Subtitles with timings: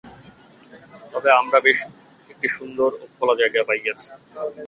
[1.11, 1.79] তবে আমরা বেশ
[2.29, 4.09] একটি সুন্দর ও খোলা জায়গা পাইয়াছি।